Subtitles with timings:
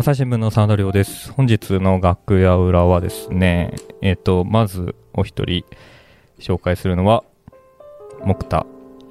[0.00, 1.32] 朝日新聞の沢田亮です。
[1.32, 5.64] 本日の楽屋裏はですね、えっ、と、まずお一人
[6.38, 7.24] 紹介するのは、
[8.24, 8.64] 木田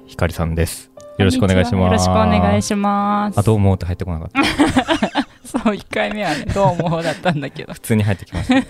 [0.06, 0.90] ひかりさんです。
[1.18, 1.84] よろしくお願いします。
[1.84, 3.38] よろしくお願いします。
[3.38, 5.28] あ、どうもって入ってこなかった。
[5.46, 7.74] そう、1回目はね、どうもだったんだけど。
[7.74, 8.66] 普通に入ってきました。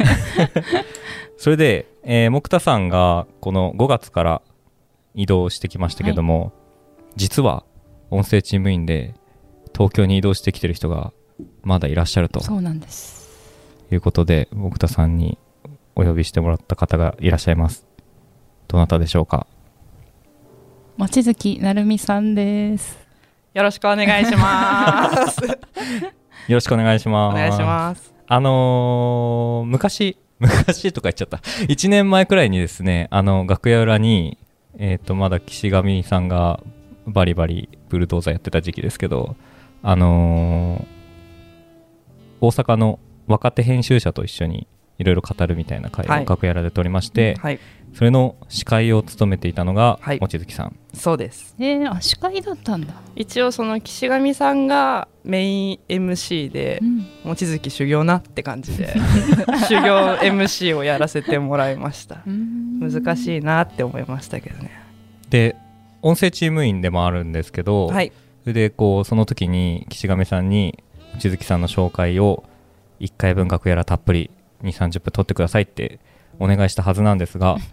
[1.39, 4.43] それで、えー木田さんがこの5月から
[5.15, 6.53] 移動してきましたけども、
[7.15, 7.63] 実は
[8.11, 9.15] 音声チーム員で
[9.73, 11.13] 東京に移動してきてる人が
[11.63, 13.19] まだいらっしゃるとそうなんです。
[13.91, 15.39] いうことで、木田さんに
[15.97, 17.87] お呼びしてもらった方がいらっしゃいます。
[18.69, 19.47] どなたでしょうか？
[20.99, 22.99] 望月成美さんです。
[23.55, 25.41] よろしくお願いします。
[26.49, 27.35] よろしくお願いします。
[27.35, 28.13] お願いします。
[28.27, 31.39] あのー昔、 昔とか言っちゃった。
[31.39, 34.39] 1年前くらいにですね、あの、楽屋裏に、
[34.77, 36.61] えっ、と、まだ岸上さんが
[37.07, 39.35] バリバリブルドーザーやってた時期ですけど、
[39.83, 40.98] あのー
[42.41, 44.67] 大阪の若手編集者と一緒に
[44.99, 47.61] いろいろ語るみたいな会をはい楽屋裏で撮りまして、はい、
[47.95, 50.77] それの司会を務めていたのが、はい望月さん。
[50.93, 51.55] そうです。
[51.59, 52.95] えー、あ、司会だったんだ。
[53.15, 57.07] 一応その岸上さんがメイン MC でうん。
[57.25, 58.95] 望月修行なって感じで
[59.69, 62.23] 修行 MC をやらせてもらいました。
[62.27, 63.17] 難い。
[63.17, 64.71] しいなって思いましたけどね。
[65.31, 65.57] で、
[66.03, 70.83] 音声チーム員でもあるんですけど、はい、それでこうその時に岸上さんに
[71.15, 72.45] 望月さんの紹介を
[73.01, 74.31] 1回分楽屋らたっぷり
[74.63, 76.01] 2 3 0分撮ってくださいって
[76.39, 77.57] お願いしたはずなんですが、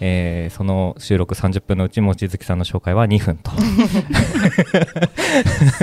[0.00, 3.50] えーその収録30分のうち望月さんの紹介は2分と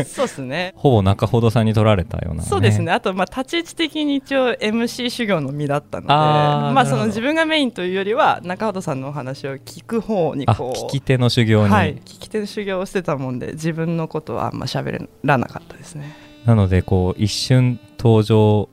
[0.06, 0.74] そうですね。
[0.76, 2.92] ほぼ中ほどさんに撮られたような、そうですね。
[2.92, 16.23] あとまあ立ち位置的に一応 MC 修行の身だったので、まあその自分がメインというよりは中畑さんのお話を聞く方にあこう聞き手の修行に、はい、聞き手の修行をしてたもんで自分のことはあんま喋らなかったですね。
[16.46, 18.70] なのでこう一瞬登場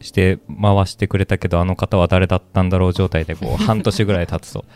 [0.00, 4.64] して回してくれたけどあの方は誰だったんだろう状態でこう 半年ぐらい経つと。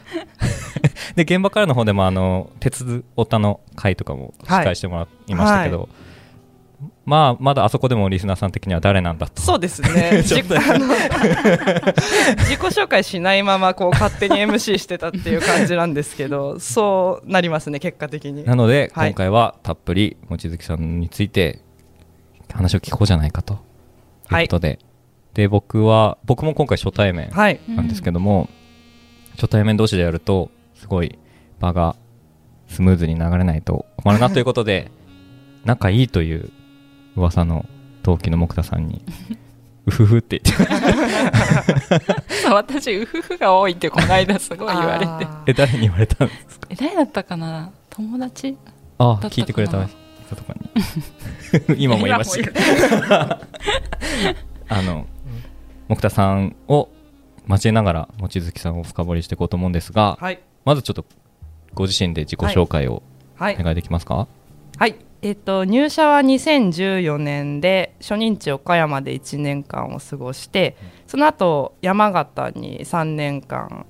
[1.16, 5.88] で現場からの方でもあの鉄オタの会とかも司会してもらいましたけど、
[7.04, 9.40] まあまだあそこでもリスナーさん的には誰なんだと。
[9.40, 10.22] そうですね。
[10.24, 18.44] 自己紹介しないままこう勝手に MC してたっていう感じなんですけど、そうなりますね結果的に。
[18.44, 19.10] なので、はい。
[19.10, 21.60] 今回はたっぷり望月さんについて
[22.52, 23.54] 話を聞こうじゃないかと。
[24.32, 24.44] い。
[24.44, 24.78] うことで、
[25.34, 27.60] で僕は僕も今回初対面はい。
[27.68, 28.48] なんですけども、
[29.36, 31.18] 初対面同士でやるとすごい
[31.60, 31.96] 場が
[32.68, 34.90] スムーズに流れないと困るなということで
[35.64, 36.50] 仲いいという
[37.16, 37.64] 噂の
[38.02, 39.02] 同期の木田さんに
[39.86, 42.48] うふふって言って。
[42.50, 45.30] 私、ウフフが多いってこの間すごい言われて。
[45.46, 46.66] え誰に言われたんですか？
[46.70, 47.70] え、誰だったかな？
[47.90, 48.56] 友達？
[48.98, 49.30] あだったかな？
[49.30, 50.63] 聞いてくれた人とかに
[51.76, 53.14] 今もいましたけど
[54.68, 55.06] あの
[55.88, 56.88] 木田さんを
[57.48, 60.40] 交えながら望月さんを深掘りしていこうと思うんですがはい。
[60.64, 61.04] まずちょっと
[61.74, 63.02] ご自身で自己紹介を
[63.36, 63.62] はいお。
[63.62, 64.26] 願いできますか、
[64.78, 64.96] はい。
[65.22, 73.86] えっと入社は2014年で初任地岡山で1年間を過ごして、その後山形に3年間、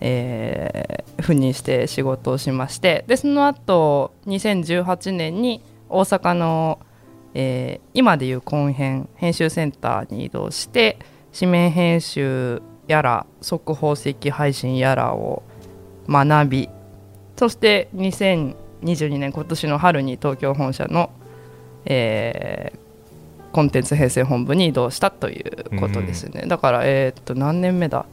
[0.00, 6.78] えー赴任して仕事をしましてでその後2018年に大阪の、
[7.34, 10.98] えー今でいう根編編集センターに移動して
[11.38, 15.42] 紙面編集やら速報石配信やらを
[16.08, 16.68] 学び
[17.36, 21.10] そして2022年今年の春に東京本社の、
[21.84, 22.78] えー
[23.52, 28.04] コンテンツ編成本部に移動したということですね、だからえーっと何年目だ？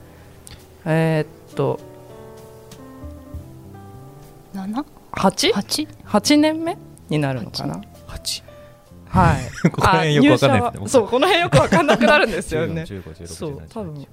[0.85, 1.81] えーっと
[4.53, 4.85] 7?
[5.11, 5.53] 8?
[5.53, 5.87] 8?
[6.05, 6.77] 8年目？
[7.13, 8.43] になるのかな？8
[9.07, 14.07] はい ここら辺よくわかんないですねそうこの辺よくわかんなくなるんですよね 15 16そう多分違う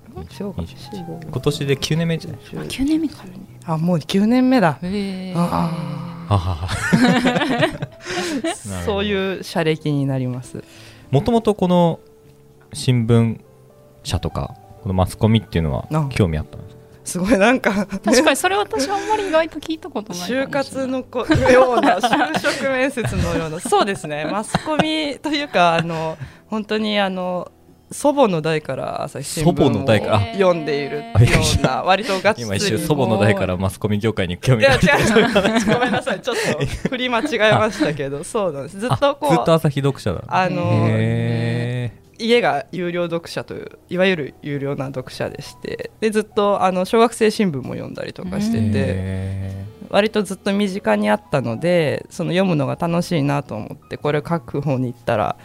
[0.54, 3.24] か20今年で9年目じゃないあ、9年目か。
[3.64, 4.78] あもう9年目だ。
[4.82, 4.86] あ
[6.28, 6.68] ははは
[8.84, 10.62] そういう社歴になります
[11.10, 11.98] もともとこの
[12.72, 13.40] 新聞
[14.04, 16.79] 社とかこのマスコミっていうのはあ興味あったんですか
[17.10, 20.46] すごいなんか確かにそれ私あんまり意外と聞いたことないかもしれない。
[20.46, 24.26] 就活のこような就職面接のような そうですね。
[24.30, 26.16] マスコミというかあの
[26.46, 27.50] 本当にあの
[27.92, 30.06] 祖母の代から朝日新祖母の代か。
[30.10, 31.02] ら聞を読んでいるよ
[31.60, 36.20] うな割とがっつり今一瞬祖母の代からマスコミ業界に興味があいや違るうごめんなさい。
[36.20, 38.78] ちょっと振り間違えましたけどそうなんです。
[38.78, 41.59] ずっとこうあずっと朝日読者だあのへ
[42.20, 55.36] 家が有料読者といういわゆる有料な読者でしてでずっとあの小学生新聞も読んだりとかしてうんてへ割とずっと身近にあったのでその読むのが楽しいなと思ってこれ書く方に行ったら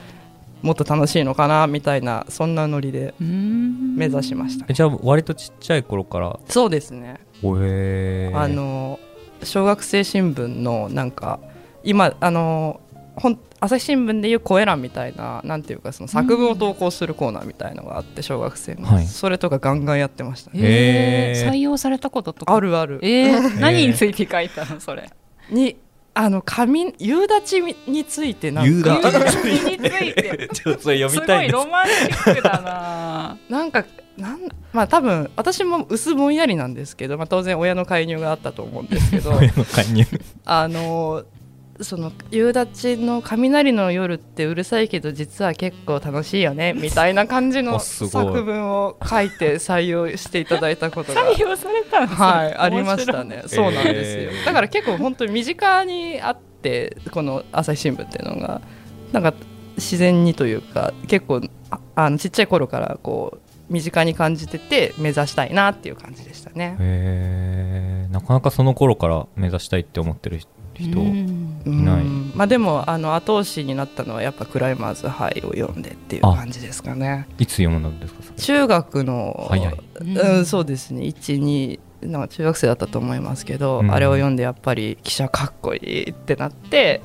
[0.62, 3.96] もっと楽しいのかなみたいなそんなノリでうん。
[3.96, 4.66] 目指しました。
[4.68, 6.40] えじゃあ割とちっちゃい頃から？
[6.50, 7.20] そうですね。
[7.42, 9.00] あの
[9.44, 11.40] 小学生新聞のなんか
[11.84, 12.82] 今あの
[13.16, 19.06] ほん朝日新聞でいう声欄みたいななんていうかその作文を投稿するコーナーみたいのがあって小学生の、はい。
[19.08, 20.60] それとかガンガンやってましたね。
[20.62, 22.56] えー採用されたこととか？
[22.56, 23.00] あるある。
[23.02, 25.10] えー、何について書いたのそれ？
[25.50, 25.78] に
[26.14, 29.00] あの紙夕立についてなんか。
[29.02, 29.70] 夕立。
[29.70, 30.50] について。
[30.54, 33.38] ちょっとそれ読すみたいですごいロマンチックだな。
[33.50, 33.86] なんか
[34.18, 34.40] なん
[34.72, 39.32] まあ多分私も薄ぼんやりなんですけど、まあ、当然親の介入があったと思うんですけど。
[39.32, 40.06] 親の介入。
[40.46, 41.24] あの
[41.82, 53.44] その夕立の雷の夜ってうるさいけど実は結構楽しいよねみたいな感じの 作文を書いて採用していただいたことが 採用されたんですはいありましたね。
[53.48, 54.46] そうなんですよ、えー。
[54.46, 58.62] だから結構本当に身近にあってこの朝日新聞っていうのが
[59.12, 59.34] なんか
[59.76, 66.78] 自然にというか結構ああのちっちゃい頃からこう身近に感じてて目指したいなっていう感じでしたね。
[66.80, 68.14] へー。
[68.14, 70.50] なかなかその頃から目指したいって思ってる人、
[70.84, 71.62] うん。
[71.66, 72.04] ういない。
[72.04, 72.32] ん。
[72.36, 77.28] まあでもあの後押しになったのはやっぱクライマーズハイを読んでっていう感じですかね。
[77.40, 79.78] いつ読むのですか中学の早い。
[80.02, 81.04] うん、そうですね。
[81.04, 83.92] 12なんか中学生だったと思いますけど、うん。
[83.92, 87.02] あれを読んでやっぱり記者かっこいいってなって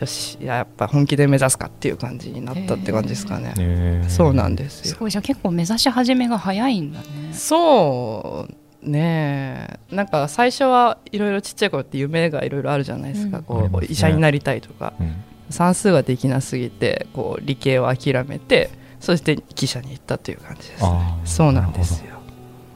[0.00, 4.08] よしいややっぱ本気で目指すかっていう感じになったって感じですかね、へー。
[4.08, 4.94] そうなんですよ。
[4.94, 5.10] すごい。
[5.10, 7.06] じゃあ結構目指し始めが早いんだね。
[7.32, 8.54] そう
[8.84, 9.94] ねえ。
[9.94, 13.44] なんか最初はいろいろちっちゃい頃って夢がいろいろあるじゃないですか、うん。
[13.44, 13.88] こありますね。
[13.88, 14.92] う医者になりたいとか。
[15.00, 15.14] うん。
[15.50, 21.18] 算数ができなすぎてこう理系を諦めてそして記者に行ったという感じですね。
[21.26, 22.14] そうなんですよ。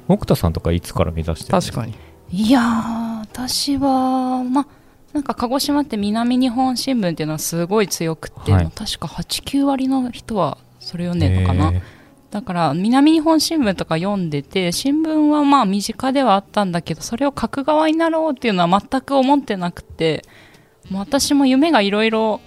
[0.06, 1.94] 奥田さんとかいつから目指してるんです確かに。
[2.30, 4.66] いやー私はまあ
[5.14, 8.70] なんか鹿児島って南日本新聞っていうのはすごい強くて、はい。
[8.74, 11.82] 確か89割の人はそれ読んでるのかな、へー
[12.30, 20.24] だから南日本新聞とか読んでて新聞はまあ身近ではあったんだけどそれを書く側になろうっていうのは全く思ってなくて
[20.90, 22.40] もう私も夢がいろいろ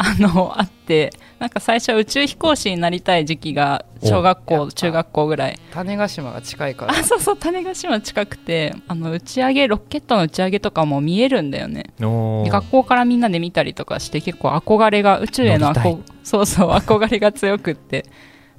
[0.00, 5.58] あのあってなんか最初は宇宙飛行士になりたい時期が小学校中学校ぐらい。
[5.72, 6.92] 種子島が近いから。
[6.92, 11.90] あそうそう種子島近くてあの打ち上げロケットの打ち上げとかも見えるんだよね。
[11.98, 18.04] 学校からみんなで見たりとかして結構憧れが宇宙への憧そうそう憧れが強くって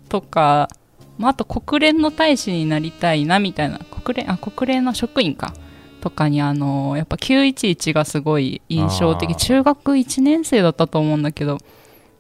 [0.10, 0.68] とか、
[1.18, 5.54] まあ、あと国連の大使になりたいなみたいな国連あ国連の職員か。
[6.02, 9.36] とかにあのやっぱ911がすごい印象的。
[9.36, 11.58] 中学1年生だったと思うんだけど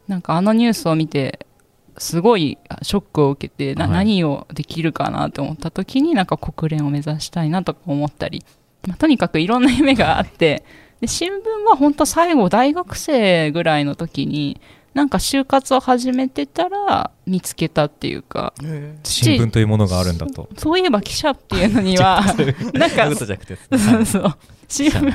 [0.07, 1.45] なんかあのニュースを見て
[1.97, 3.93] すごいショックを受けてな、はい。
[3.93, 8.43] 何をできるかなって思った時になんか国連を目指したいなとか思ったり、
[8.87, 10.63] まあ、とにかくいろんな夢があって。
[11.01, 11.33] で新聞
[11.65, 14.59] は本当最後大学生ぐらいの時に
[14.93, 18.53] なんか就活を始めてたら見つけたっていうか
[19.03, 20.49] 新聞というものがあるんだと。
[20.57, 22.23] そういえば記者っていうのには
[22.73, 23.57] なんかそういうことじゃなくて
[24.05, 24.35] そう
[24.67, 25.13] 新聞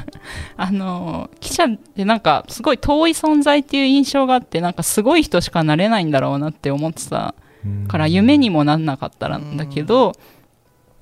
[0.56, 7.34] あの記者ってなんかすごい遠い存在っていう印象があってなんかすごい人しかなれないんだろうなって思ってた
[7.88, 10.12] から夢にもなんなかったんだけど、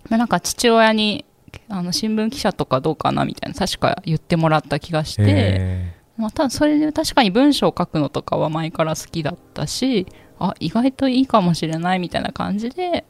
[0.08, 1.24] まあ、なんか父親に
[1.68, 10.06] あの新聞記者とかどうかなみたいな確か言ってもらった気がして、へまあ、ただそれで確かに文章を書くのとかは前から好きだったし
[10.38, 13.04] あ意外といいかもしれないみたいな感じで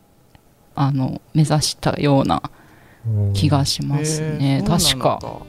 [0.75, 5.18] あの目指したようなー気がしますね、確か。
[5.21, 5.47] そうなんだ。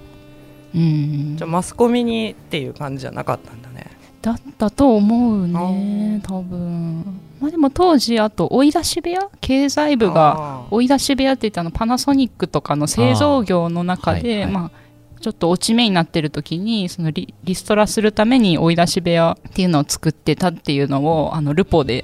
[0.75, 1.38] うん。
[1.38, 3.91] じゃあマスコミにっていう感じじゃなかったんだね。
[4.22, 7.03] だったと思うね多分。
[7.39, 9.29] まあでも当時あと追い出し部屋？
[9.39, 14.51] 経済部が追い出し部屋って言ったあのパナソニックとかの製造業の中で、はいはい。
[14.51, 14.82] まあ
[15.24, 22.03] ちょっと落ち目になってる時にそのリリストラするために追い出し部屋っていうのを作ってたっていうのをあのルポで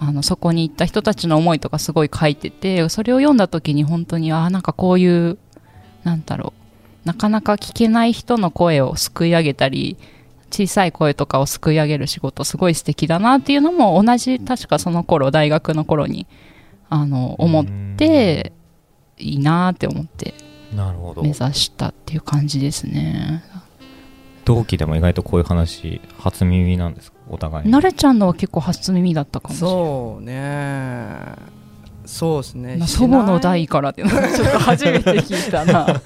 [0.00, 5.38] あのそこに行った人たちの思いとかすごい書いててそれを読んだ時に本当にああなんかこういう
[6.02, 6.54] なんだろ
[7.04, 9.96] うなかなか聞けない人の声をすくい上げたり
[10.50, 16.26] 小さい声とかをすくい上げる仕事すごい素敵だなっていうのも同じ確かその頃大学の頃に
[16.88, 18.52] あの思って
[19.18, 20.34] いいなって思って
[20.76, 21.22] なるほど。
[21.22, 23.42] 目指したっていう感じですね。
[24.44, 27.18] 同期でも意外とこういう話初耳なんですか？
[27.28, 27.72] お互いに。
[27.72, 29.76] なれちゃんのは結構初耳だったかもしれない。
[29.76, 31.56] そうね。
[32.04, 32.76] そうですね。
[32.76, 36.00] まあ祖母の代からっていうのはちょっと初めて聞いたな。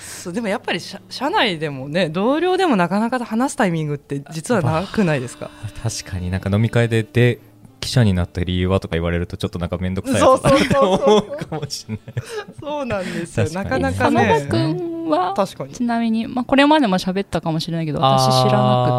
[0.00, 5.50] そうでもやっぱり社社内でもね同僚でもなかなか話すタイミングって実はなくないですか？
[5.84, 6.32] 確かに。
[6.32, 7.38] なんか飲み会でで
[7.88, 10.68] 記記者になった理由はとか言われるとちょっとなんか面倒くさいそうそうそうそう。
[10.68, 12.14] と思うかもしれない。
[12.60, 13.48] そうなんですよ。
[13.50, 14.40] な確かなかね。
[14.42, 15.72] 田君は確かに。
[15.72, 18.92] ちなみに、まあ、これまでも喋ったかもしれないけど私知らなくっ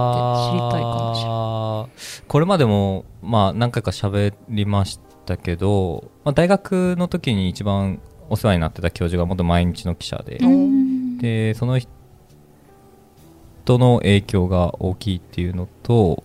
[0.50, 1.86] て知りたいかもしれな
[2.24, 2.26] い。
[2.28, 11.20] これまでもまあ何回か喋りましたけど、まあ、大学の時に一番お世話になってた教授が元毎日の記者で、うん。
[11.20, 11.88] でその人
[13.78, 16.24] の影響が大きいっていうのと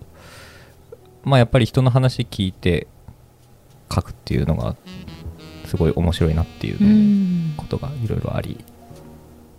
[1.25, 2.87] まあやっぱり人の話聞いて
[3.93, 4.77] 書くっていうのが
[5.67, 7.55] すごい面白いなっていううん。
[7.57, 8.65] ことがいろいろあり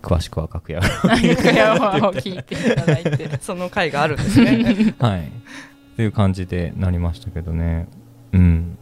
[0.02, 3.38] 詳しくは楽屋を聞いていただいて。
[3.40, 4.16] その回があるん。
[4.18, 5.20] ですねはい。
[5.20, 7.88] っていう感じでなりましたけどね。
[8.32, 8.78] うん。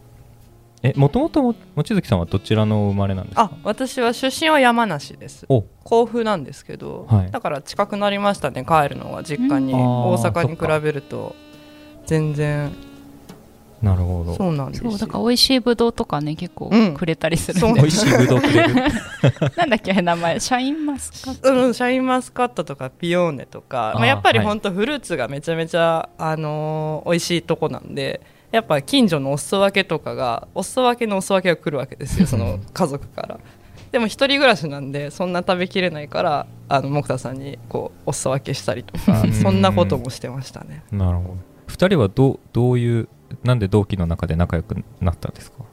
[0.83, 5.45] えもともとも望月さんはどちらの生まれなんですあか私は出身は山梨です。
[5.49, 5.63] お。
[5.83, 7.31] 甲府なんですけど、はい。
[7.31, 9.23] だから近くなりましたね帰るのは。
[9.23, 11.35] 実家に、大阪に比べると
[12.05, 12.71] 全然。
[13.81, 14.35] なるほど。
[14.35, 14.89] そうなんですよ。
[14.91, 16.93] そうだから美味しいぶどうとかね結構うん。
[16.95, 17.71] くれたりするそう。
[17.71, 18.73] んで、美味しいぶどうくれる。
[19.57, 20.39] なんだっけ名前。
[20.39, 21.53] シャインマスカット。
[21.53, 24.47] うん、シャインマスカットとかピオーネとかまあ、やっぱりはい。
[24.47, 28.21] 本当フルーツがめちゃめちゃ、あのー美味しいとこなんで
[28.51, 33.39] やっぱ近所のお裾分けとかがお裾分けのお裾分けが来るわけですよ その家族から。
[33.91, 39.33] でも一人暮らしなんでそんな食べきれないからあの木田さんにこうお裾分けしたりとかうん。
[39.33, 40.83] そんなこともしてましたね。
[40.91, 43.07] なるほど2人はどうどういう
[43.43, 45.63] なんで同期の中で仲良くなったんですか？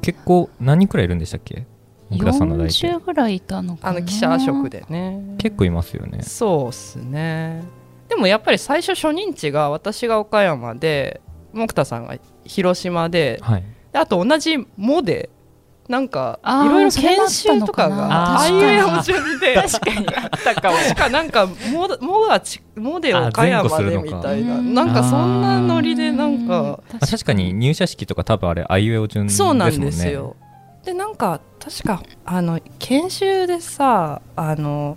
[0.00, 1.66] 結構何人くらいいるんでしたっけ？
[2.10, 2.72] 奥田さんの代で。
[2.72, 3.98] 40ぐらいいたのかな？
[3.98, 5.22] あの記者職でね。
[5.38, 6.22] 結構いますよね。
[6.22, 7.62] そうっすね。
[8.08, 11.20] でもやっぱり最初初任地が私が岡山で
[11.54, 13.64] 木田さんが広島ではい。
[13.92, 15.28] であと同じ「も」で
[15.88, 18.36] なんかいろいろ研修とかが。
[18.36, 20.06] あーあいうえお順で確かに。
[20.14, 20.76] あったかも。
[20.78, 24.54] 確かなんか「も」もがち「も」で岡山でみたいな。
[24.56, 24.74] うん。
[24.74, 29.50] なんかそんなノリでなんかまあ確かに入社式とか多分あれあいうえお順ですもね。
[29.50, 30.36] そうんなんですよ。
[30.84, 34.96] でなんか確かあの研修でさあの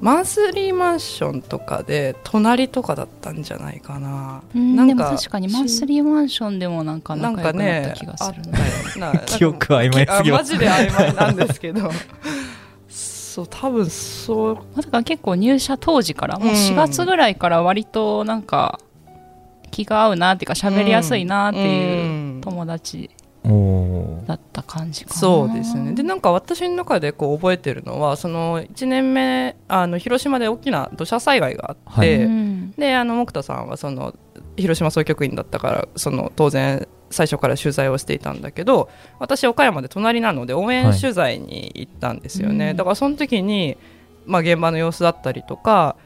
[0.00, 4.42] マンスリーマンションとかで隣とかだったんじゃないかな。
[4.54, 10.54] うんでもなんか確かにマンスリーマンションでもなんかなん仲良くなったかね気がするあなったよな記憶曖昧すぎます。
[10.54, 11.90] あマジで曖昧なんですけど。
[12.88, 14.54] そう多分そう。
[14.54, 16.54] まあだから結構入社当時からもううん。
[16.54, 18.78] 4月ぐらいから割となんか
[19.70, 23.10] 気が合うなっていうか喋りやすいなっていう友達
[23.44, 23.73] おおーだった
[24.66, 25.16] 感じかな。
[25.16, 25.92] そうですね。
[25.92, 32.24] でなんか私の中でこう覚えてるのはその1年目あの広島で大きな土砂災害があって、はい。
[32.24, 32.70] うん。
[32.72, 34.14] であの木田さんはその
[34.56, 42.76] 広島総局員だったからその当然最初から取材をしていたんだけど私岡山で隣なので応援取材に行ったんですよね、うん。
[42.76, 43.76] だからその時に、
[44.26, 45.96] まあ、現場の様子だったりとか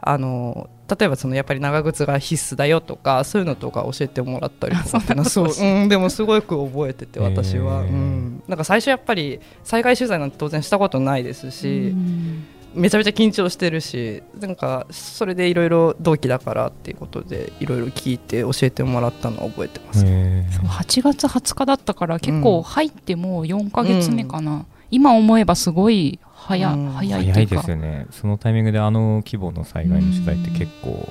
[0.00, 7.90] あの例えばそのやっぱり長靴が必須だよとかそういうのとか教えてもらったりとかそう、うん、でもすごく覚えてて私は、へー。
[7.90, 12.46] うん、なんか最初やっぱり災害取材なんて当然したことないですし、うん。
[12.74, 20.52] めちゃめちゃ緊張してるしなんかそれでいろいろ同期だからっていうことでいろいろ聞いて教えてもらったのを覚えてます、へー。
[20.52, 26.90] そう8月20日だったから結構入ってもう4ヶ月目かな、今思えばすごい早,、うん。
[26.92, 28.06] 早い早いですよね。
[28.10, 31.08] そのタイミングであの規模の災害の取材って結構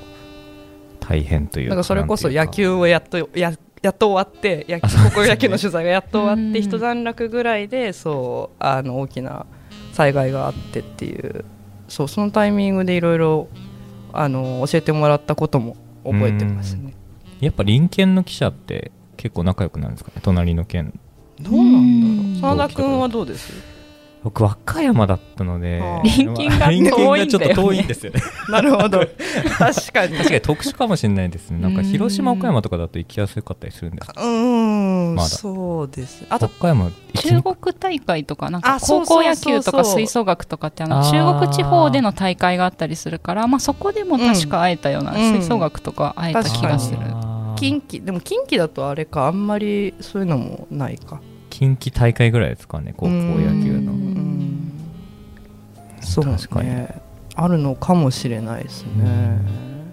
[1.00, 9.46] 大変というなんかそれこそ野球をやっとややっと終わって野球高校野球の取材がやっと終わってうん一段落ぐらいでそうあの大きな
[9.94, 11.46] 災害があってっていう。
[11.88, 13.48] そうそのタイミングでいろいろ
[14.12, 16.96] あの教えてもらったことも覚えてますね。
[17.39, 20.20] やっぱ隣県の記者って結構仲良くなるんですかね？
[20.24, 21.00] 隣の県。
[21.39, 22.58] どうなんだろう。
[22.58, 23.54] 真田君はどうです？
[24.25, 25.84] 僕和歌山だったので
[26.25, 28.24] 隣県が遠いんだよねちょっと遠いんですよね。
[28.50, 29.01] なるほど。
[29.60, 30.17] 確かに。
[30.17, 31.60] 確かに特殊かもしれないですね。
[31.60, 34.10] なんか広島うん岡山とかだと行きやすかったりするんです。
[34.17, 35.29] うーん、まだ。
[35.29, 36.25] そうです。
[36.27, 45.34] あと岡山一中日国大会とかなんか高校野球とか吹奏楽とかってあの中国地方での大会があったりするから、まあ、そこでも確か会えたような、うん。
[45.34, 46.98] 吹奏楽とか会えた気がする、
[47.58, 51.22] 近畿でも近畿だとあれかあんまりそういうのもないか。
[51.55, 54.14] 近畿大会ぐらいですかね高校野球うのん
[56.05, 56.69] そう確かに。
[56.69, 57.01] ね
[57.35, 59.39] あるのかもしれないですね。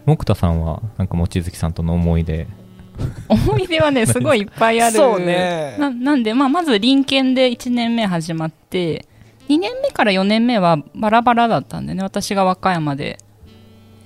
[0.07, 2.47] 木田さんはなんか望月さんとの思い出。
[3.29, 4.97] 思い出はねすごいいっぱいある。
[4.97, 5.77] そうね。
[5.79, 9.07] ななんで、まあ、まず隣県で1年目始まって
[9.49, 13.19] 2年目から4年目はバラバラだったんでね私が和歌山で、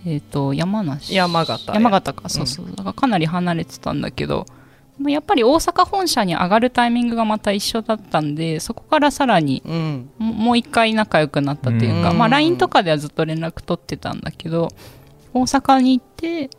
[0.07, 1.15] えー、と山梨。
[1.15, 4.57] 山形山形かそうそう、だからかなり離れてたんだけどまあ
[5.05, 10.11] やっぱり大阪本社に上がるタイミングがまた一緒だったんでそこからさらにうん。
[10.19, 12.19] ももう一回仲良くなったっていうか、うん。
[12.19, 14.69] まあ、LINE とかではずっと連絡取ってたんだけど
[15.35, 16.51] 大阪に行って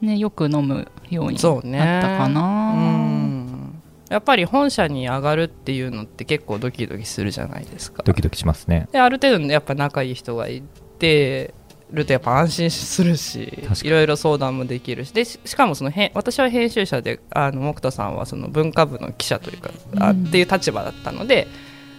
[0.00, 1.78] ね、よく飲むようにそうね。
[1.78, 2.72] なったかな。
[2.74, 3.82] うん。
[4.08, 8.02] やっぱり本社に上がるっていうのって結構ドキドキするじゃないですか。
[8.04, 8.88] ドキドキしますね。
[8.92, 10.62] である程度のやっぱ仲いい人がい
[10.98, 11.54] て
[11.92, 15.12] るとやっぱ安心するしいろいろ相談もできるし。
[15.12, 20.26] でししかもそのへん私は編集者であの木田さんはその文化部の記者というか、あうん。
[20.26, 21.48] っていう立場だったので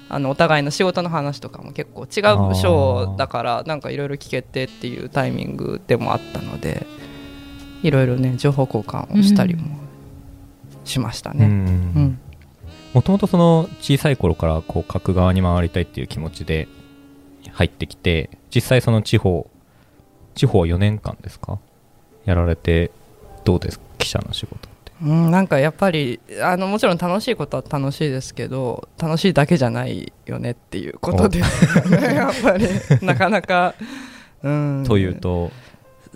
[0.10, 6.86] あのお互いの仕事の話とかも結構違う部署だからなんかいろいろ聞けてっていうタイミングでもあったので
[7.82, 9.80] いろいろね情報交換をしたりも
[10.84, 11.46] しましたうね。
[11.46, 11.52] うん。
[11.54, 12.20] ん。
[12.94, 16.68] もともとその小さい頃からこう書く側に回りたいっていう気持ちで
[17.52, 19.50] 入ってきて実際その地方
[20.36, 21.60] 地方4年間ですか？
[22.26, 22.92] やられて
[23.44, 23.80] どうです？
[23.80, 24.92] か記者の仕事って。
[25.04, 31.44] うん、なんかやっぱりあのもちろん楽しいことは楽しいですけど楽しいだけじゃないよねっていうことで。
[31.44, 32.68] すよねやっぱり
[33.02, 33.74] なかなか、
[34.44, 35.52] うん、というと？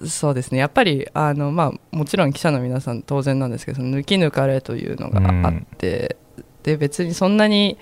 [0.05, 0.57] そうですね。
[0.59, 6.17] やっぱりあの、まあ、もちろん記者の皆さん当然なんですけど抜き抜かれというのがあって、
[6.63, 7.77] で別にそんなに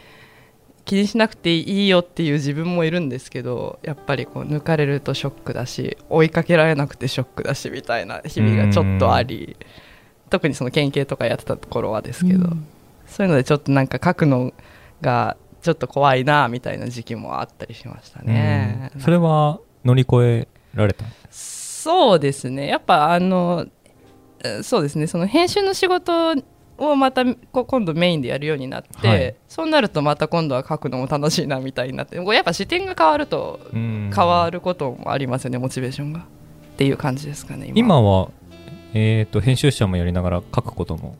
[0.86, 9.56] 気にしなくていいよっていう自分もいるんですけどやっぱりこう抜かれるとショックだし追いかけられなくてショックだしみたいな日々がちょっとあり
[10.30, 12.66] 特にその県警とかやってた頃はですけど、うん。
[13.06, 14.52] そういうのでちょっとなんか書くの
[15.00, 18.92] がちょっと怖いなみたいな時期もあったりしましたね。
[18.96, 19.02] うん。
[19.02, 21.06] それは乗り越えられた？
[21.30, 22.68] そうですね。
[22.68, 23.68] やっぱあの
[24.44, 25.08] えそうですね。
[25.08, 26.36] その編集の仕事
[26.77, 29.36] をまたこ今度メインでやるようになって、はい。
[29.48, 36.20] そうなるとまた今度は書くのも楽しいなみたいになってやっぱ視点が変わると変変わることもありますよね、モチベーションが。
[36.20, 36.24] っ
[36.75, 37.77] ていう感じですかね今。
[37.77, 38.30] 今は、
[38.94, 41.15] えー、と編集者もやりながら書くことも。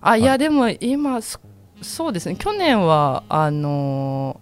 [0.00, 1.40] あいやでも今そ
[1.80, 2.36] そうですね。
[2.36, 4.40] 去年はあの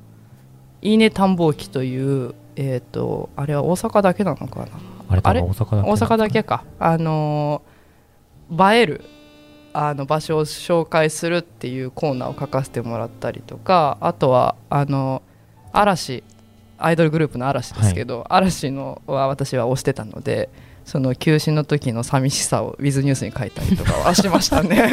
[0.83, 5.21] ーいいね探訪記というえっ、とあれは大阪だけなのかな？
[5.23, 6.65] あれ大阪だけか。
[6.79, 7.71] あのー
[8.75, 9.05] 映える
[9.73, 15.23] あの場所を紹介するっていうコーナーを書かせてもらったりとかあとはあの
[15.73, 16.25] 嵐
[16.81, 20.49] アイドルグループの嵐ですけど、嵐のは私は推してたので
[20.85, 24.91] その休止の時の寂しさをウィズニュースに書いたりとかはしましたね。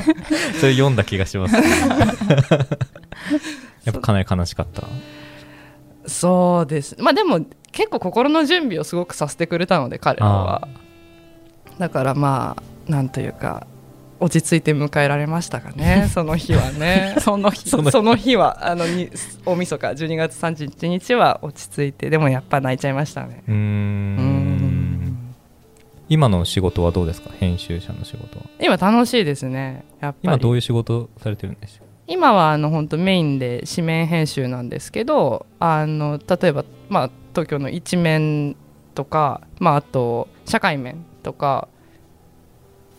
[0.60, 1.62] それ読んだ気がします、 や
[3.90, 4.84] っぱかなり悲しかった。
[6.06, 6.94] そうです。
[7.00, 7.40] まあでも
[7.72, 10.68] 結構心の準備をすごくさせてくれたので彼らは。
[11.78, 13.66] だからまあなんというか
[14.20, 17.16] 落ち着いて迎えられましたかね その日はね。
[17.20, 17.68] その日。
[17.70, 19.08] そその日はあのに
[19.46, 23.42] 大晦日12月31日は落ち着いてでもやっぱ泣いちゃいましたね。
[23.48, 23.56] うーん。
[23.56, 25.16] うん。
[26.08, 27.30] 今の仕事はどうですか？
[27.38, 28.44] 編集者の仕事は。
[28.60, 30.28] 今楽しいですねやっぱり。
[30.28, 38.56] 今どういう仕事されてるんでしょ今はあの本当メインで紙面編集なんですけどあの例えば、まあ、東京の一面
[38.96, 41.68] とか、まあ、あと社会面とか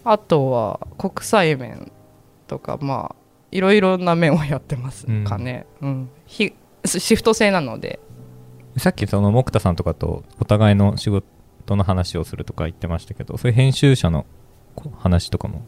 [0.04, 1.92] あとは国際面
[2.48, 3.16] とかまあ
[3.52, 6.10] いろいろな面をやってますかね、うん。
[6.26, 6.54] ひ
[6.86, 8.00] シフト制なので。
[8.76, 14.26] うさっきその木田さんとかとお互いの仕事の話をするとか言ってましたけどそういう編集者の
[14.98, 15.62] 話とかも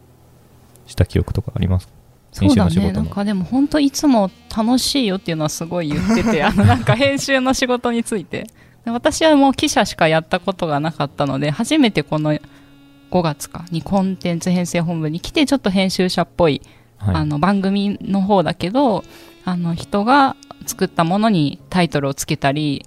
[0.86, 1.86] した記憶とかあります？
[1.86, 1.92] か
[2.32, 2.92] そうだ編集の仕事の。
[2.92, 8.46] ねなんかでも本当いつも楽しいよっていうのはすごい言っててあのなんか編集の仕事について。
[8.84, 12.38] で私はもう記者しかやったことがなかったので初めてこの
[13.14, 16.60] 5月かにコンテンツ編成本部に来てちょっと編集者っぽい、
[16.98, 17.14] はい。
[17.14, 19.04] あの番組の方だけど
[19.44, 22.84] あの人が作ったものにタイトルをつけたり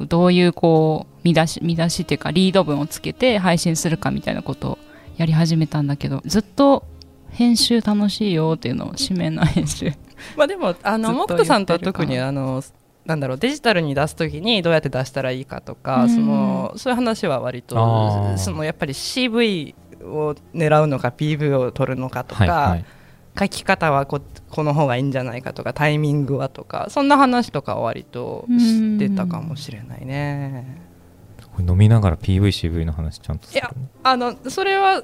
[0.00, 4.78] どういうこう見出し見出しっていうかリード文をつけて配信するかみたいなことを
[5.16, 6.86] やり始めたんだけどずっと
[7.30, 9.92] 編集楽しいよっていうのを紙面の編集
[10.36, 12.62] まあでもあのずっと木田さんとは特にあの
[13.08, 16.10] なんだろうデジタルに出す時にどうやって出したらいいかとか、うん。
[16.10, 17.74] そのそういう話は割と
[18.36, 22.84] そのやっぱり CV を狙うのか PV を取るのかとか、はいはい。
[23.38, 30.82] 書き方はここの方がいいんじゃないかとかタイミングはとかそんな話とかは割と知ってたかもしれないね。
[31.54, 35.02] これ飲みながら PVCV の話ちゃんとするいやあのそれは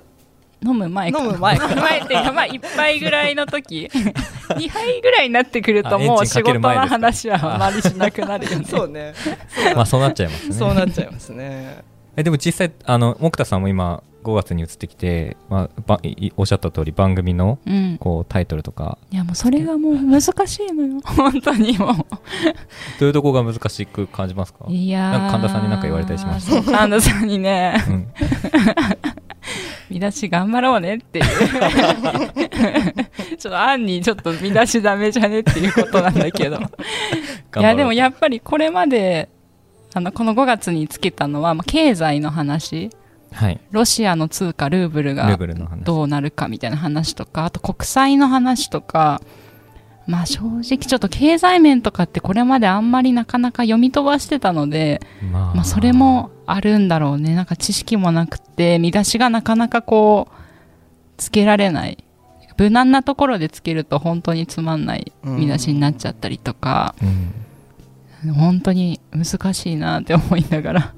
[0.64, 1.20] 飲む前か。
[1.22, 1.56] 飲む前。
[1.58, 3.90] か前っていうかまあ一杯ぐらいの時。
[4.48, 8.64] 2杯ぐらいになってくるともう仕事の話はあまりしなくなるよね。
[8.64, 9.14] そうね。
[9.74, 10.54] まあそうなっちゃいますね。
[10.54, 11.82] そうなっちゃいますね。
[12.16, 17.98] えでも実際あの木田さんも今5月に移ってきて、まあ、ばいおっしゃった通り番組のうん。
[17.98, 18.98] こうタイトルとか。
[19.10, 21.00] いやもうそれがもう難しいのよ。
[21.04, 21.94] 本当にもう。
[21.94, 22.04] ど
[23.02, 24.66] ういうとこが難しく感じますか？
[24.68, 25.18] いやー。
[25.18, 27.84] なんか神田さんに何か言われたりしました神田さんにね。
[27.88, 28.06] うん
[29.94, 31.24] 見出し頑張ろうねっていう。
[33.38, 36.56] ちょっと案にちょっと見出しダメじゃねっていうことなんだけど。
[36.56, 36.60] い
[37.62, 39.28] やでもやっぱりこれまで
[39.94, 42.90] あのこの5月につけたのは、まあ、経済の話。
[43.32, 43.60] はい。
[43.70, 45.38] ロシアの通貨ルーブルルが
[45.84, 49.20] どうなるかみたいな話とかあと国債の話とか
[50.06, 55.00] まあ正直ちょっと経済面とかってこれまであんまりなかなか読み飛ばしてたので、
[55.32, 57.34] ままあ、それもあるんだろうね。
[57.34, 60.34] なんか知識もなくて見出しがなかなかこう
[61.16, 62.04] つけられない。
[62.56, 67.34] 無難なところでつけると本当につまんない見出しになっちゃったりとか、うん。
[68.32, 70.94] 本当に難しいなって思いながら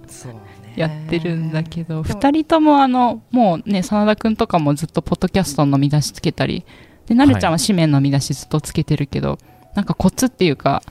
[0.76, 6.64] やってるんだけど、でも2人ともあのもうね真田君とかもずっとポッドキャストの見出しつけたり
[7.06, 9.38] でなるちゃんは紙面の見出しずっとつけてるけど、
[9.74, 10.82] なんかコツっていうか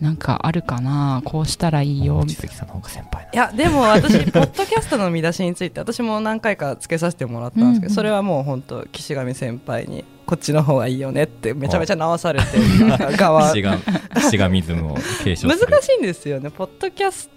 [0.00, 1.20] なんかあるかな？
[1.24, 2.14] こうしたらいいよ。
[2.14, 7.84] 望みたい月さんの方が先輩いやでも私 ポッドキャストの見出しについて私も何回かつけさせてもらったんですけど、うん。
[7.84, 12.46] うんそれはもう本当岸上先輩にこっちの方がいいよねってめちゃめちゃ直されて
[13.16, 13.50] 側。
[13.50, 13.78] 岸が
[14.16, 15.82] 岸がミズムを継承難する。
[15.82, 17.28] しいんですよねポッドキャス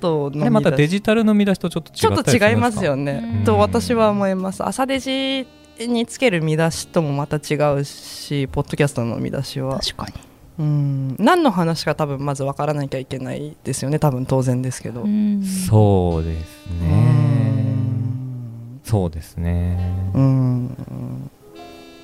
[0.00, 3.22] トのまたデジジタルの見出しとちょっと違ちょっと違いますよね。
[3.22, 3.44] うん。
[3.44, 4.66] と私は思います。
[4.66, 5.46] 朝デジ
[5.88, 9.78] につける見出しともまた違うしポッドキャストの見出しは。
[9.80, 10.12] 確かに。
[10.58, 11.16] うん。
[11.18, 15.42] 何の話か多分まず分からなきゃいけないですよね多分当然ですけど、うん。
[15.42, 18.80] そうですうねん。
[18.84, 19.78] そうですね。
[20.14, 20.76] うん。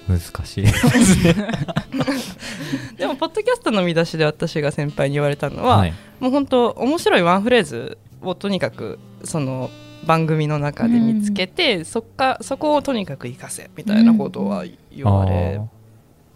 [0.09, 0.65] 難しい
[2.97, 5.93] でもポッドキャストの見出しで私が先輩に言われたのは、はい。
[6.21, 9.69] もう本当面白いワンフレーズをとにかくその
[10.07, 14.65] 番組の中で見つけて、そっかそこをとにかく活かせみたいなことは
[14.95, 15.61] 言われ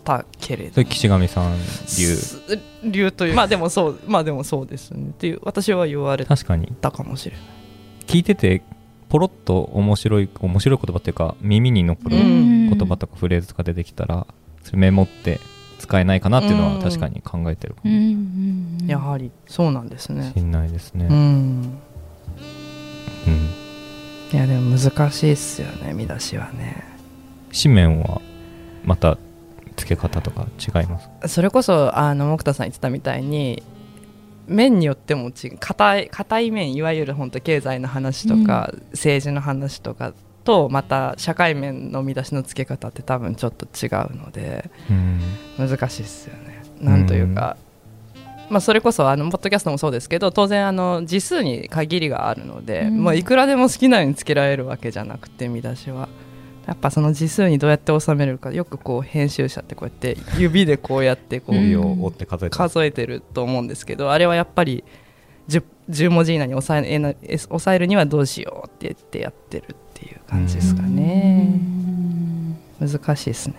[0.05, 1.65] たけれど、それ岸上さん流。
[1.65, 2.41] す
[2.83, 3.35] 流という。
[3.35, 5.11] まあでもそうまあでもそうですね。
[5.11, 7.45] っていう私は言われ確かにたかもしれない。
[8.07, 8.63] 聞いてて
[9.09, 12.71] ポロッと面白い面白い言葉っていうか耳に残るうん。
[12.71, 14.27] 言葉とかフレーズとか出てきたら
[14.63, 15.41] それメモって
[15.79, 17.91] 使えないかなっていうのは確かに考えてるかも。
[17.91, 18.87] うんうんうん。
[18.87, 20.33] やはりそうなんですね。
[20.35, 21.07] しんないですね。
[21.07, 21.79] うんうん
[24.33, 26.85] いやでも難しいっすよね見出しはね。
[27.53, 28.21] 紙面は
[28.85, 29.19] また
[29.77, 31.29] 付け方とか違います？
[31.35, 33.63] それこそあの木田さん言ってたみたいに
[34.47, 40.13] 面によっても違う硬い硬い面いわゆる本当経済の話とか、政治の話とか
[40.45, 45.21] とまた社会面の見出しの付け方って多分ちょっと違うのでうん
[45.59, 46.63] 難しいですよね。
[46.81, 47.57] なんというか、
[48.51, 53.05] まあ、それこそあのポッドキャストもそうですけど当然あの字数に限りがあるので、うん。
[53.05, 56.09] まあ、いくらでも好きなようにつけられるわけじゃなくて見出しは。
[56.67, 61.63] やっぱその字数にどうやって収めるかよくこう編集者ってこうやって指でこうやってこう、うん。
[61.63, 64.85] 指を折って数えてます数えてると思うんですけどあれはやっぱり
[65.49, 71.61] 10, 10文字以内に抑ええなえ抑えるにはどうしようって言ってやってるっていう感じですかね。
[72.79, 73.57] 難しいですね。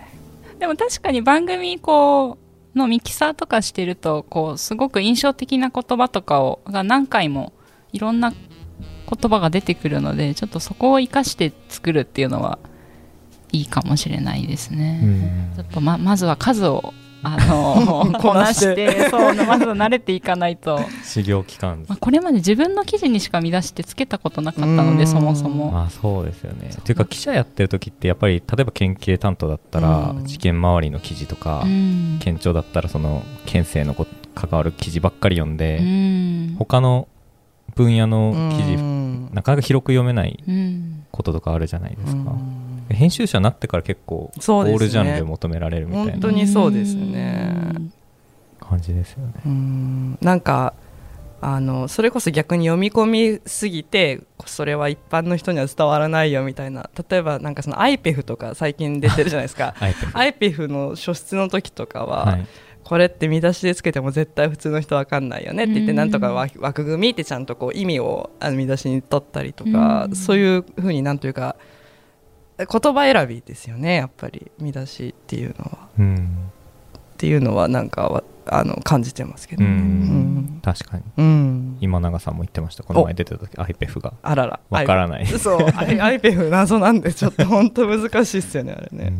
[0.58, 7.52] でも確かに番組こうのミキサーとかしてるとこうすごく印象的な言葉とかをが何回も
[7.92, 12.58] いろんな言葉が出てくるのでちょっとそこを生かして作るっていうのは
[13.52, 15.56] いいかもしれないですね、うん。
[15.56, 24.98] ちょっとままずは数をあの こなししててそうまずは慣れていかないと、修行期間まあ、これまで自分の記事にしか見出してつけたことなかったのうん。
[24.98, 25.70] でそもそも。
[25.70, 26.70] まあそうですよね。
[26.72, 30.24] っていうか記者やってる時ってやっぱり例えば県警担当だったらうん。
[30.24, 32.18] 事件周りの記事とかうん。
[32.20, 36.56] 県庁だったらその県政のこ関わる記事ばっかり読んでうん。
[36.58, 37.08] 他の
[37.76, 39.30] 分野の記事うん。
[39.32, 41.04] なかなか広く読めないうん。
[41.10, 42.30] こととかあるじゃないですか。
[42.30, 47.72] うん編集者になってから結構オールジャンル求められるみたい本当なにそうですね。
[48.60, 49.34] 感じですよね。
[49.44, 50.18] うん。
[50.20, 50.74] なんか
[51.40, 56.88] あのそれこそ逆に読み込みすぎてそれは一般の人には伝わらないよみたいな。
[57.10, 59.74] 例えばなんかその IPEF とか最近出てるじゃないですか。
[59.80, 62.46] IPEF の書出の時とかは、はい。
[62.84, 65.96] これって見出しでつけても絶対普通の人わかんないよねって言ってうん。
[65.96, 70.16] なんとか枠枠組みってちゃんとこう意味をあの見出しに取ったりとかうん。
[70.16, 71.56] そういうふうになんというか
[72.58, 75.88] 言葉選びですよねやっぱり見出しっていうのは。
[75.98, 76.50] うん。
[77.14, 80.60] っていうのはなんかはあの感じてますけうど、ん。
[80.62, 81.04] 確かに。
[81.16, 81.78] うん。
[81.80, 83.56] 今永さんも言ってましたこの前出てた時。
[83.56, 84.14] IPEF が。
[84.22, 84.60] あらら。
[84.70, 85.26] わからない。
[85.26, 89.12] そう IPEF 謎なんでちょっと本当難しいっすよねあれね、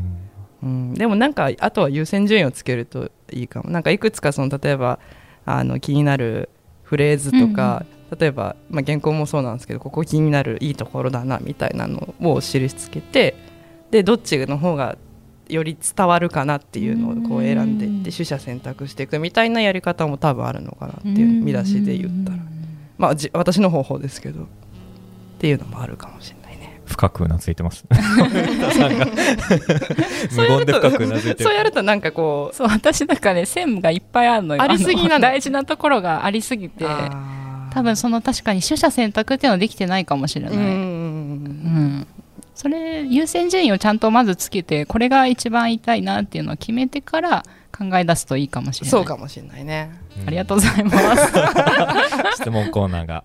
[0.63, 0.69] うん。
[0.69, 3.71] うん、でもなんかあとは優先順位をつけるといいかも。
[3.71, 4.99] なんかいくつかその例えば
[5.45, 6.49] あの気になる
[6.83, 7.87] フレーズとか、
[8.19, 13.35] 例えば、まあ、原稿もそうなんですけどここ気になるいいところだなみたいなのを印つけて
[13.91, 14.97] でどっちの方が
[15.49, 22.39] より伝わるかなっていうのをこう選んでいって取捨選択していくみたいなやり方も多分あるのかなっていう見出しで言ったら。
[22.99, 24.47] まあじ私の方法ですけどっ
[25.39, 26.81] ていうのもあるかもしれないね。
[26.87, 27.85] 深くうなずいてます。
[27.91, 27.97] 無
[30.47, 34.63] 言で深くうなずいてるそうやるとなんかこうそう私なんかね線がいっぱいあるのよ。
[34.63, 36.85] ありすぎな大事なところがありすぎて
[37.73, 40.63] 多分その確かに取捨選択っていうのはできてないかもしれない、うん。
[40.63, 42.07] うん、
[42.55, 47.45] それ優先順位をちゃんとまずつけてこれが一番言いなっていうのを決めてから
[47.77, 48.91] 考え出すといいかもしれない。
[48.91, 49.91] そうかもしれないね。
[50.27, 51.33] ありがとうございます。
[52.37, 53.25] 質問コーナーが。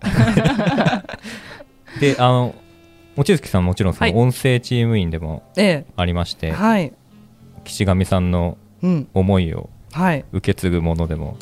[2.00, 2.54] であの
[3.16, 4.14] 望月さんもちろんそはい。
[4.14, 6.92] の音声チーム員でもえありまして、えはい。
[7.64, 9.08] 岸上さんのうん。
[9.12, 9.70] 思いをはい
[10.32, 11.36] 受け継ぐものでも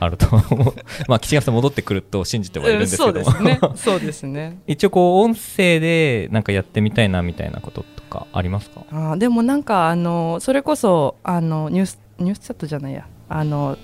[0.00, 0.74] あると思う。
[1.08, 3.60] まあ岸上さん戻ってくると信じてはいるんですけど、うんそうですね。
[3.76, 4.58] そうですね。
[4.66, 8.82] 一応こう音声でなんかやってみたいなみたいなこととかありますか？
[8.90, 13.06] あーでもなんかあのそれこそあのニュースニュースチャットじゃないや。
[13.28, 13.78] あの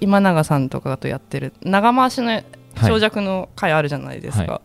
[0.00, 2.42] 今永さんとかとやってる長回しの
[2.82, 4.60] 長尺の回あるじゃないですか、は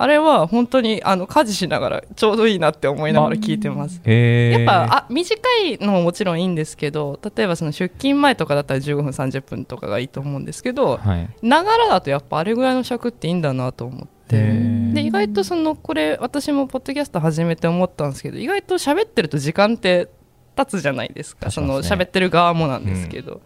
[0.00, 11.28] あれは本当にあの家事しながらちょうどいいなって思いながら聞いてます、やっぱあ短いのももちろんいいんですけど例えばその出勤前とかだったら15分30分とかがいいと思うんですけどはい。
[11.42, 14.08] ながらだとやっぱあれぐらいの尺っていいんだなと思って。
[14.28, 20.08] で意外とそのこれ私もポッドキャスト始めて思ったんですけど意外と喋ってると時間って
[20.54, 21.50] 経つじゃないですか。
[21.50, 23.40] その喋ってる側もなんですけど、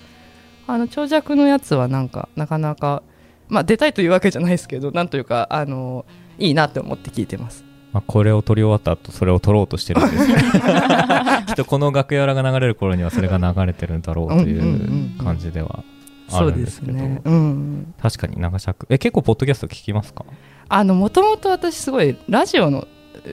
[0.67, 3.03] あの長尺のやつはなんかなかなか
[3.49, 6.05] まあ出たいというわけじゃないですけどなんというかあの
[6.39, 7.65] いいなって思って聞いてます。
[7.93, 10.39] まあ、これを撮り終わった後それを撮ろうとしてるんですけど
[11.47, 15.85] きっとこの楽屋裏が流れる頃にはそれが流れてるんだろうという感じでは
[16.31, 17.21] あるんですけど、すね。
[17.23, 17.95] うん。
[18.01, 18.87] 確かに長尺。
[18.89, 20.25] え結構ポッドキャスト聞きますか？
[20.71, 22.89] あのもともと私すごいラジオの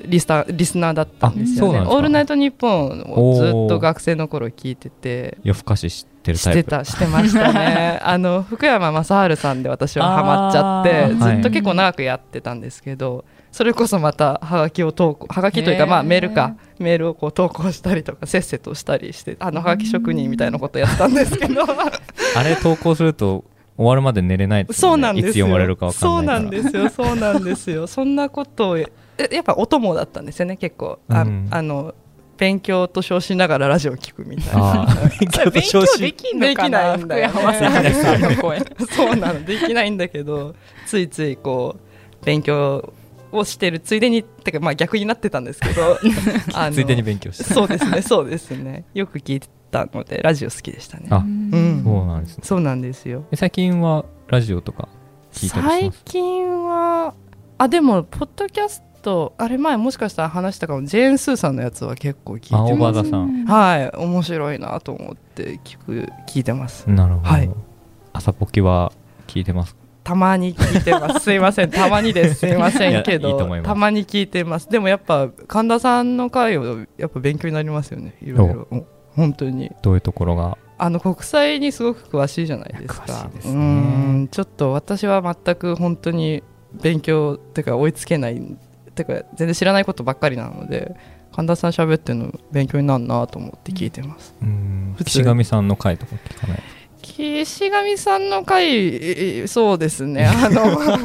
[0.06, 1.96] リスタリスナーだったんですよね「あそうなんですか。
[1.96, 5.38] オールナイトニッポン」をずっと学生の頃聞いてて。
[5.44, 6.70] 夜更かし知ってるしてタイプ。
[6.70, 8.00] たしてましたね。
[8.04, 21.64] あの福山雅治さんで私はハマっちゃってずっと結構長くやってたんですけど、それこそまたはがきを投稿はがきというかまあメールかメールをこう投稿したりとかせっせとしたりしてあのはがき職人みたいなことやってたんですけど。
[22.36, 23.44] あれ投稿すると
[23.76, 25.30] 終わるまで寝れないですそうなんですよ。
[25.30, 26.44] いつ読まれるかわかそうんないから。
[26.44, 27.88] なんですよそうなんですよ。
[27.88, 28.92] そんなことをえ
[29.32, 31.00] やっぱお供だったんですよね結構。
[31.10, 31.48] あ,、うん。
[31.52, 31.94] あの
[32.38, 34.86] 勉強と称しながらラジオを聞くみたいな。
[35.52, 37.54] 勉強できんのかなできないんだよ福山
[37.94, 38.22] さん。
[38.22, 40.56] の声そうなのできないんだけど
[40.86, 41.76] ついついこ
[42.22, 42.94] う勉強
[43.32, 45.98] をしてるついでにってかまあ逆になってたんですけど。
[46.72, 47.44] ついでに勉強して。
[47.44, 48.86] そうですねそうですね。
[48.94, 51.08] よく聞いてたのでラジオ好きでしたね。
[51.10, 51.82] あうん。
[51.84, 52.44] そうなんですね。
[52.46, 53.26] そうなんですよ。
[53.32, 54.88] え最近はラジオとか
[55.34, 56.02] 聞いたりし最ます？
[56.06, 57.14] 近は
[57.58, 60.86] あでもポッドキャストあれ前もしかしたら話したかも。
[60.86, 63.52] ジェーン・スーさんのやつは結構聞いてます。
[63.52, 63.98] はい。
[63.98, 66.90] 面白いなと思って聞く聞いてます。
[66.90, 67.50] なるほど、はい。
[68.14, 68.92] 朝ポキは
[69.28, 69.76] 聞いてます。
[70.04, 71.20] たまに聞いてます。
[71.26, 72.36] すいません、たまにです。
[72.36, 74.70] すいませんけど、たまに聞いてます。
[74.70, 78.16] でもやっぱ神田さんの回をやっぱ勉強になりますよね。
[78.22, 78.86] いろいろ、うん
[79.16, 79.72] 本当に。
[79.82, 80.58] どういうところが？
[80.78, 83.06] あの国際にすごく詳しいじゃないですか。
[83.06, 83.42] ね。
[83.46, 86.42] うん、ちょっと私は全く本当に
[86.82, 88.42] 勉強ってか追いつけないっ
[89.00, 90.96] てか全然知らないことばっかりなので。
[91.32, 94.36] 神田さん喋ってるの勉強になるなと思って聞いてます。
[95.06, 96.64] 岸上さんの回とか聞かない？
[97.02, 100.26] 岸上さんの回えそうですね。
[100.26, 100.78] あの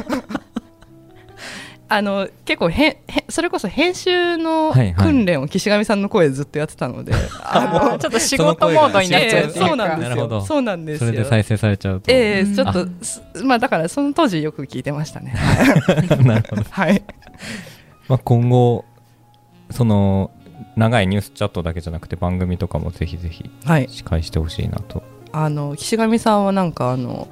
[1.87, 2.97] あの結構へんへん
[3.29, 10.35] それこそ編集の訓練を岸上さんの声でずっとやってたので、あのちょっと仕事モードになっちゃうええそうなんですなるほど。
[10.37, 12.17] よそうなんですそよれで再生されちゃうと、うん。
[12.17, 15.35] ええちょっとすまあだからその当時よく聞いてましたね。
[16.25, 17.01] なるほど、はい
[18.07, 18.85] まあ、今後
[19.71, 20.31] その
[20.75, 23.87] 長いニュースチャットだけじゃなくて番組とかもぜひぜひはい。
[23.89, 25.03] 司会してほしいなと。
[25.31, 27.27] あの岸上さんはなんかあの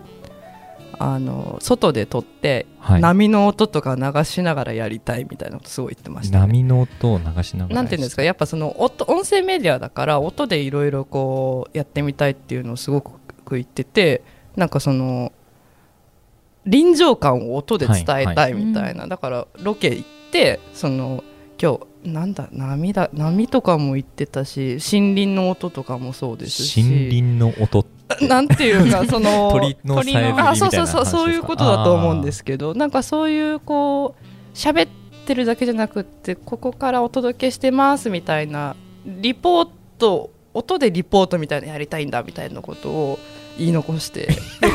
[0.99, 3.01] あの外で撮って、はい。
[3.01, 8.23] 波の音とか流しながらやりたいみたいなことすごい言ってました、ね、波の音を流しながらなんていうんですか？
[8.23, 14.23] やっぱその音音声メディアだから音でいろいろこうやってみたいっていうのをすごく言ってて
[14.55, 15.31] なんかその
[16.65, 20.22] 臨場感を音で伝えたいみたいな、だからロケ行って
[20.73, 21.23] その
[21.61, 26.83] 今日なんだ波だ波とかも言ってたし森林の音とかもそうですし。
[26.83, 27.85] 森林の音
[28.27, 34.89] なんていうかその 鳥のさえずりみたいなあそうそうそうそういうことだと思うんですけどなんかそういうこう喋っ
[35.25, 39.67] てるだけじゃなくってここからお届けしてますみたいなリポー
[39.97, 43.19] ト音でリポートみたいなのやりたいんだみたいなことを
[43.57, 44.27] 言い残して。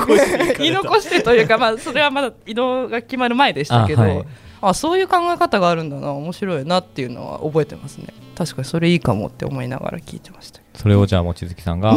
[0.59, 4.27] 言い残してというかまあそれはまだ移動が決まる前でしたけどあ、あはい
[4.75, 11.97] そういう考え方があるんだな面白いなっていうのは覚えてますね確かにそれいいかもって思いながら聞いてましたそれをじゃあ望月さんが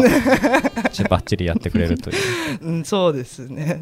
[0.91, 2.17] ち バッチリやってくれるという
[2.61, 3.81] うん、そうですね。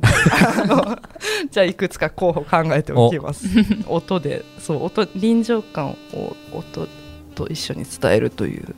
[1.52, 3.48] じゃあいくつか候補考えておきます。
[3.88, 6.88] 音で、そう音臨場感を音
[7.36, 8.76] と一緒に伝えるという、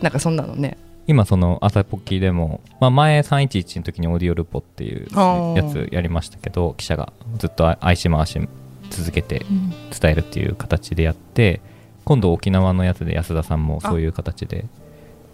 [0.00, 0.78] なんかそんなのね。
[1.06, 5.08] 今その朝ポッキーでも、まあ、前311の時にオーディオルポっていう
[5.56, 8.38] やつやりましたけど記者がずっと愛し回し
[8.90, 9.70] 続けてうん。
[9.70, 11.60] 伝えるっていう形でやって
[12.04, 14.66] 今度沖縄のやつで安田さんもそういう形で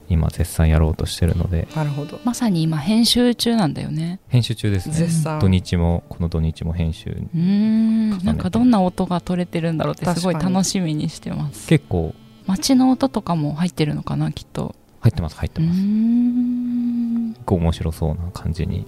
[0.09, 1.67] 今絶賛やろうとしてるので。
[1.75, 2.21] なるほど。
[2.25, 4.21] まさに今編集中なんだよね。
[4.29, 4.95] 編集中ですね。
[4.95, 5.41] 絶賛。
[5.41, 8.25] 土日もこの土日も編集うーん。
[8.25, 11.69] なんかどんな音が取れてるんだろうってすごい楽しみにしてます。
[11.69, 12.15] 結構。
[12.47, 14.75] 街の音とかも入ってるのかなきっと。
[15.01, 15.81] 入ってます入ってます。
[15.81, 17.33] ん。
[17.33, 18.87] 結構面白そうな感じに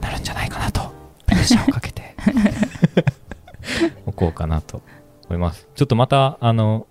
[0.00, 0.92] なるんじゃないかなと
[1.26, 2.14] プレッシャーをかけて。
[3.20, 3.21] お
[4.22, 4.82] こうかなと
[5.26, 5.66] 思います。
[5.74, 6.86] ちょっとまたあの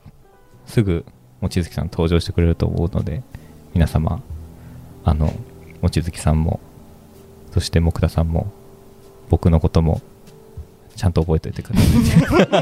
[0.65, 1.05] すぐ
[1.41, 3.23] 望月さん登場してくれると思うので
[3.73, 4.21] 皆様
[5.05, 5.33] あの
[5.81, 6.59] 望月さんも
[7.53, 8.51] そして木田さんも
[9.29, 10.01] 僕のことも
[10.95, 12.59] ちゃんと覚えておいてくださ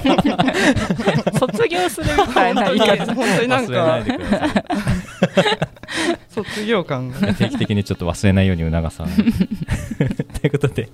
[1.33, 1.37] い。
[1.39, 3.15] 卒業するみたいな言い方。
[3.15, 5.08] 本当になん忘れないかでください
[6.29, 9.15] 卒業感が 定期的にちょっと忘れないように促さない
[10.39, 10.89] ということで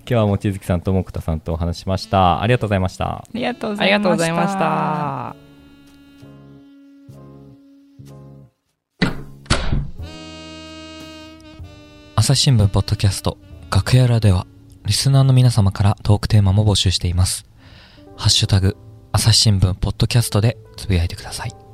[0.00, 2.40] 今日は望月さんと木田さんとお話ししました。
[2.40, 3.06] ありがとうございました。
[3.06, 4.02] ありがとうごありがざいました。
[4.02, 5.36] とうございました
[12.16, 13.36] 朝日新聞ポッドキャスト
[13.70, 14.46] 楽屋裏では
[14.84, 17.44] リスナーの皆様からトークテーマも募集しています。
[18.16, 18.76] ハッシュタグ
[19.12, 21.65] 朝日新聞ポッドキャストでつぶやいてください。